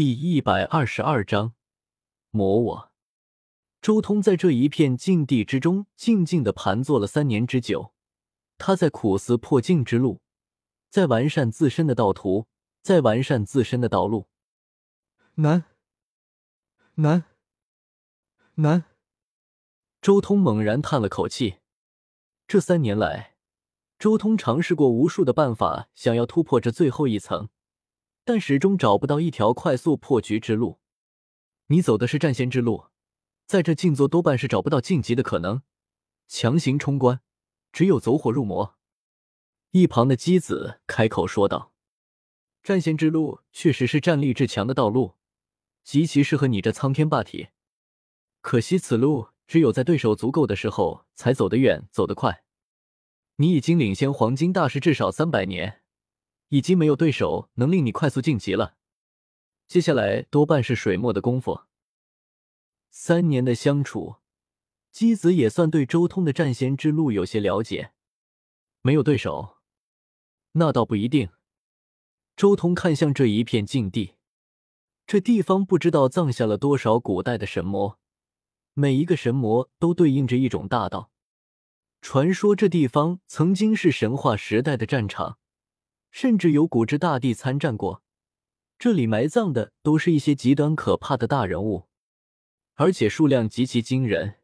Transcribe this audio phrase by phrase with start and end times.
[0.00, 1.52] 第一百二十二章，
[2.30, 2.92] 魔我。
[3.82, 7.92] 周通在这一片禁地之中静静的盘坐了三年之久，
[8.56, 10.22] 他在苦思破境之路，
[10.88, 12.46] 在完善自身的道途，
[12.80, 14.30] 在完善自身的道路。
[15.34, 15.66] 难，
[16.94, 17.24] 难，
[18.54, 18.84] 难。
[20.00, 21.58] 周通猛然叹了口气。
[22.48, 23.36] 这三年来，
[23.98, 27.50] 周通尝试过无数的办法，想要突破这最后一层。
[28.32, 30.78] 但始终找不到一条快速破局之路。
[31.66, 32.86] 你走的是战仙之路，
[33.44, 35.62] 在这静坐多半是找不到晋级的可能。
[36.28, 37.22] 强行冲关，
[37.72, 38.78] 只有走火入魔。
[39.72, 41.72] 一旁的姬子开口说道
[42.62, 45.16] ：“战仙之路确实是战力至强的道路，
[45.82, 47.48] 极其适合你这苍天霸体。
[48.40, 52.44] 可惜此路只有在对手足够的时候才走得远，走得快。
[53.38, 55.78] 你已经领先黄金大师至少三百年。”
[56.50, 58.76] 已经没有对手能令你快速晋级了，
[59.66, 61.62] 接下来多半是水墨的功夫。
[62.90, 64.16] 三年的相处，
[64.90, 67.92] 姬子也算对周通的战仙之路有些了解。
[68.82, 69.58] 没有对手，
[70.52, 71.30] 那倒不一定。
[72.36, 74.14] 周通看向这一片禁地，
[75.06, 78.00] 这地方不知道葬下了多少古代的神魔，
[78.74, 81.12] 每一个神魔都对应着一种大道。
[82.00, 85.38] 传说这地方曾经是神话时代的战场。
[86.10, 88.02] 甚至有古之大帝参战过，
[88.78, 91.88] 这里埋葬的都是一些极端可怕的大人物，
[92.74, 94.40] 而且数量极其惊人，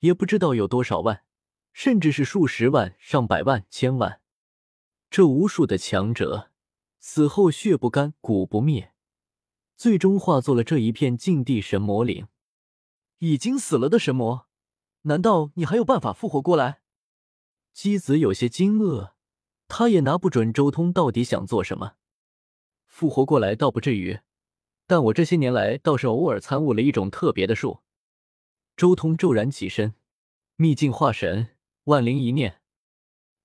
[0.00, 1.24] 也不知道有多少万，
[1.72, 4.20] 甚至是数十万、上百万、千万。
[5.08, 6.50] 这无数的强者
[6.98, 8.92] 死后血不干、骨不灭，
[9.76, 12.26] 最终化作了这一片禁地神魔岭。
[13.18, 14.48] 已经死了的神魔，
[15.02, 16.80] 难道你还有办法复活过来？
[17.72, 19.13] 姬子有些惊愕。
[19.76, 21.96] 他也拿不准周通到底想做什么，
[22.86, 24.20] 复活过来倒不至于，
[24.86, 27.80] 但我这些年来倒是偶尔参悟了一种特别的术。
[28.76, 29.96] 周通骤然起身，
[30.54, 32.60] 秘境化神，万灵一念，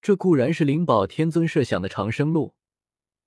[0.00, 2.54] 这固然是灵宝天尊设想的长生路，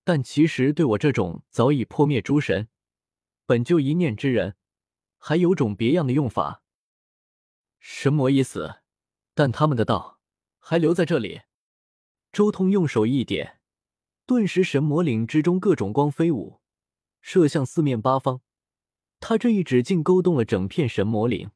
[0.03, 2.67] 但其实对我这种早已破灭诸神、
[3.45, 4.55] 本就一念之人，
[5.19, 6.63] 还有种别样的用法。
[7.79, 8.77] 神魔已死，
[9.35, 10.19] 但他们的道
[10.57, 11.41] 还留在这里。
[12.37, 13.61] 周通用手一点，
[14.27, 16.59] 顿时神魔岭之中各种光飞舞，
[17.19, 18.41] 射向四面八方。
[19.19, 21.49] 他这一指竟勾动了整片神魔岭。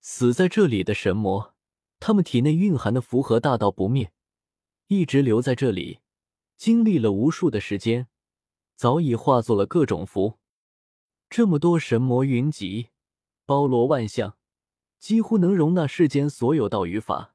[0.00, 1.54] 死在这里的神魔，
[2.00, 4.14] 他们体内蕴含的符合大道不灭，
[4.86, 5.98] 一直留在这里，
[6.56, 8.08] 经历了无数的时间，
[8.74, 10.38] 早已化作了各种符。
[11.28, 12.88] 这么多神魔云集，
[13.44, 14.38] 包罗万象，
[14.98, 17.34] 几乎能容纳世间所有道与法。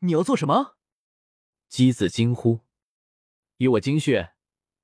[0.00, 0.78] 你要做什么？
[1.70, 2.62] 姬子惊呼
[3.58, 4.32] ：“以我精血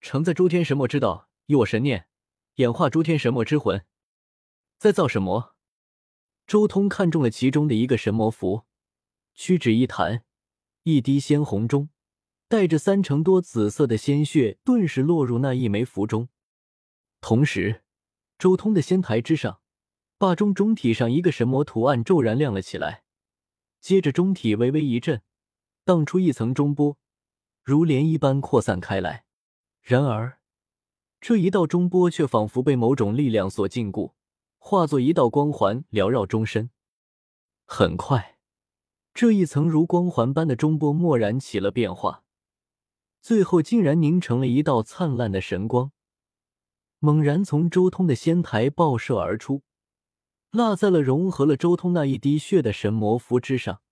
[0.01, 2.07] 承载诸天神魔之道，以我神念
[2.55, 3.85] 演化诸天神魔之魂，
[4.79, 5.57] 再造神魔。”
[6.47, 8.67] 周通看中了其中的一个神魔符，
[9.35, 10.25] 屈指一弹，
[10.85, 11.91] 一滴鲜红中
[12.47, 16.29] 带着三成多紫色的鲜血，顿时落入那一枚符中。
[17.21, 17.83] 同时，
[18.39, 19.61] 周通的仙台之上，
[20.19, 23.03] 霸中中体上一个神魔图案骤然亮了起来，
[23.81, 25.21] 接着中体微微一震。
[25.87, 26.99] 荡出一层中波，
[27.63, 29.25] 如涟漪般扩散开来。
[29.81, 30.41] 然而，
[31.21, 34.15] 这一道中波却仿佛被某种力量所禁锢，
[34.59, 36.71] 化作一道光环缭绕终身。
[37.67, 38.37] 很快，
[39.15, 42.25] 这一层如光环般的中波蓦然起了变化，
[43.21, 45.93] 最后竟然凝成了一道灿烂的神光，
[46.99, 49.63] 猛然从周通的仙台爆射而出，
[50.51, 53.83] 落在了融合了周通那一滴血的神魔符之上。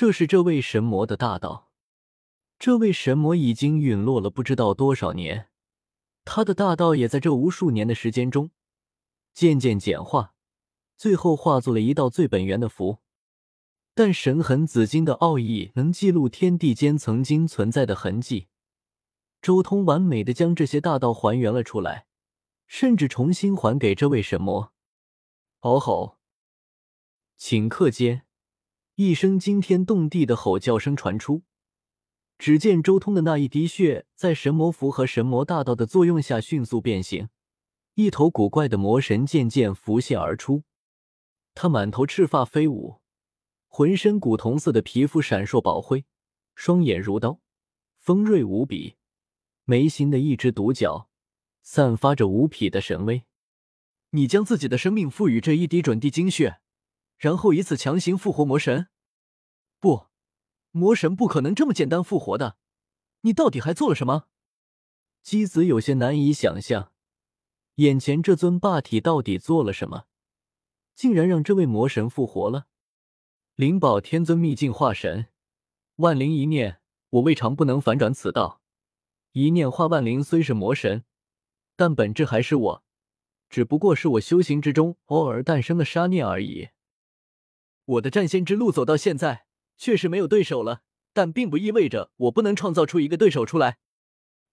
[0.00, 1.72] 这是这位神魔的大道，
[2.56, 5.48] 这位神魔已经陨落了不知道多少年，
[6.24, 8.52] 他的大道也在这无数年的时间中
[9.34, 10.36] 渐渐简化，
[10.96, 12.98] 最后化作了一道最本源的符。
[13.92, 18.46] 但神痕紫金的奥义能记录天地间曾经存在的痕迹，
[19.42, 22.06] 周通完美的将这些大道还原了出来，
[22.68, 24.72] 甚至重新还给这位神魔。
[25.62, 26.18] 嗷吼！
[27.36, 28.27] 顷刻间。
[29.00, 31.44] 一声惊天动地的吼叫声传出，
[32.36, 37.28] 只见周通的那一滴血在神魔符和神魔大道的作用下迅速变形，
[37.94, 40.64] 一头古怪的魔神渐渐浮现而出。
[41.54, 43.00] 他满头赤发飞舞，
[43.68, 46.04] 浑身古铜色的皮肤闪烁宝辉，
[46.56, 47.38] 双眼如刀，
[48.00, 48.96] 锋锐无比，
[49.62, 51.08] 眉心的一只独角。
[51.62, 53.22] 散发着无匹的神威。
[54.10, 56.58] 你将自己的生命赋予这一滴准地精血。
[57.18, 58.88] 然后以此强行复活魔神？
[59.80, 60.06] 不，
[60.70, 62.56] 魔神不可能这么简单复活的。
[63.22, 64.26] 你到底还做了什么？
[65.22, 66.92] 姬子有些难以想象，
[67.74, 70.04] 眼前这尊霸体到底做了什么，
[70.94, 72.68] 竟然让这位魔神复活了？
[73.56, 75.26] 灵宝天尊秘境化神，
[75.96, 76.80] 万灵一念，
[77.10, 78.62] 我未尝不能反转此道。
[79.32, 81.04] 一念化万灵，虽是魔神，
[81.74, 82.84] 但本质还是我，
[83.50, 86.68] 只不过是我修行之中偶尔诞生的杀念而已。
[87.88, 89.46] 我的战仙之路走到现在，
[89.78, 90.82] 确实没有对手了，
[91.14, 93.78] 但并不意味着我不能创造出一个对手出来。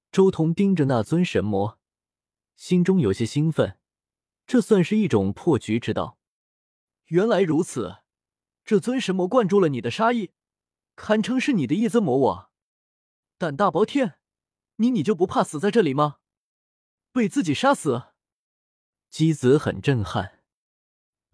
[0.09, 1.77] 周通盯着那尊神魔，
[2.55, 3.77] 心中有些兴奋，
[4.47, 6.17] 这算是一种破局之道。
[7.07, 7.97] 原来如此，
[8.63, 10.31] 这尊神魔灌注了你的杀意，
[10.95, 12.51] 堪称是你的一尊魔我。
[13.37, 14.17] 胆大包天！
[14.77, 16.19] 你你就不怕死在这里吗？
[17.11, 18.13] 被自己杀死？
[19.09, 20.34] 姬子很震撼，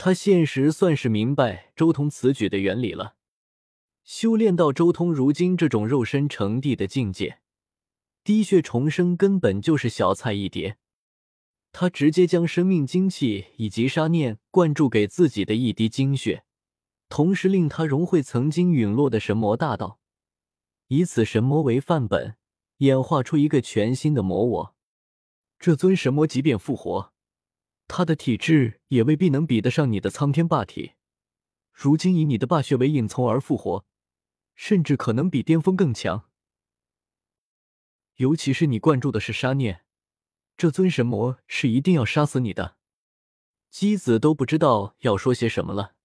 [0.04, 3.18] 他现实算是明白周通此举的原理了。
[4.04, 7.38] 修炼到周通如今这种肉身成帝的境界，
[8.24, 10.78] 滴血重生根本就是小菜一碟。
[11.72, 16.46] 他直接将生命精气以及杀念灌注给自己的一滴精血，
[17.08, 20.00] 同时令他融汇曾经陨落的神魔大道，
[20.88, 22.38] 以此神魔为范本。
[22.78, 24.76] 演化出一个全新的魔我，
[25.60, 27.11] 这尊神魔即便复活，
[27.94, 30.94] 他的体质也未必能比得上你的苍天霸体。
[31.74, 33.86] 如今以你的霸血为引，从而复活，
[34.56, 36.30] 甚至可能比巅峰更强。
[38.16, 39.84] 尤其是你灌注的是杀念，
[40.56, 42.78] 这尊神魔是一定要杀死你的。
[43.70, 45.96] 姬子都不知道要说些什么了，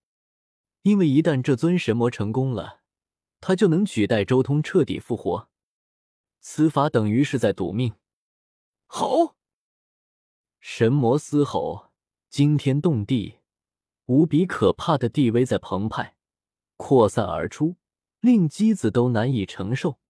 [0.83, 2.81] 因为一旦这尊神魔成功了，
[3.41, 5.49] 他就能取代周通彻底复活。
[6.41, 7.95] 此法等于是在赌命。
[8.89, 9.36] 好！
[10.69, 11.93] 神魔嘶吼，
[12.29, 13.37] 惊天动地，
[14.07, 16.17] 无比可怕的地威在澎湃、
[16.77, 17.77] 扩散而出，
[18.19, 20.01] 令姬子都难以承受。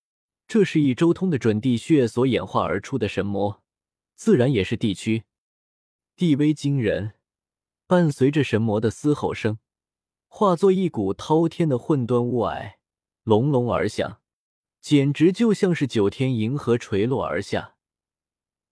[0.49, 3.62] 这是一周通的准地血所演化而出的神魔，
[4.14, 5.25] 自然也是地躯。
[6.17, 7.12] 地威惊人，
[7.87, 9.58] 伴随着神魔的嘶吼声，
[10.26, 12.76] 化作一股滔天的混沌雾霭，
[13.25, 14.23] 隆隆而响。
[14.81, 17.75] 简直就像是九天银河垂落而下，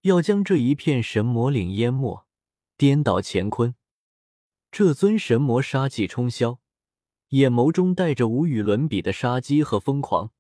[0.05, 2.27] 要将这一片神魔岭淹没、
[2.77, 3.75] 颠倒乾坤。
[4.71, 6.59] 这尊神魔杀气冲霄，
[7.29, 10.31] 眼眸中带着无与伦比的杀机和疯狂，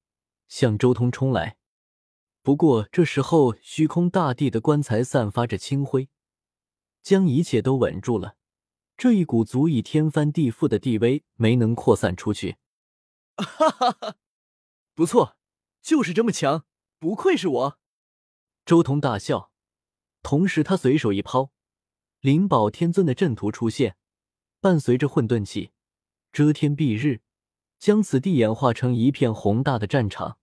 [0.48, 1.56] 向周通冲来。
[2.42, 6.10] 不过这时候，虚空大地的棺材散发着清辉，
[7.02, 8.36] 将一切都稳住了。
[8.98, 12.58] 这一股足以天翻地覆的地威没能扩散出去。
[13.36, 14.16] 哈哈哈，
[14.94, 15.38] 不错。
[15.80, 16.64] 就是这么强，
[16.98, 17.78] 不愧是我！
[18.64, 19.52] 周通大笑，
[20.24, 21.52] 同时他随手一抛，
[22.20, 23.96] 灵宝天尊的阵图出现，
[24.58, 25.72] 伴随着混沌气，
[26.32, 27.20] 遮天蔽日，
[27.78, 30.38] 将此地演化成一片宏大的战场。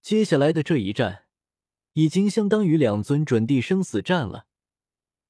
[0.00, 1.24] 接下来的这一战，
[1.94, 4.46] 已经相当于两尊准地生死战了。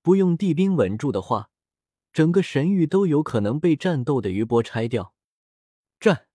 [0.02, 1.48] 不用地兵稳住的话，
[2.12, 5.14] 整个神域都有可能被战斗的余波拆掉。
[5.98, 6.26] 战！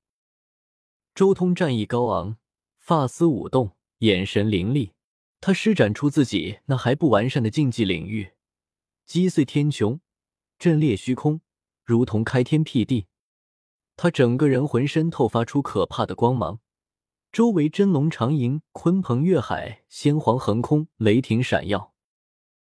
[1.13, 2.37] 周通战意高昂。
[2.79, 4.93] 发丝舞动，眼神凌厉，
[5.39, 8.31] 他施展出自己那还不完善的禁忌领域，
[9.05, 9.99] 击碎天穹，
[10.57, 11.41] 震裂虚空，
[11.83, 13.07] 如同开天辟地。
[13.95, 16.59] 他整个人浑身透发出可怕的光芒，
[17.31, 21.93] 周围真龙长吟，鲲鹏跃海，仙皇横空，雷霆闪耀。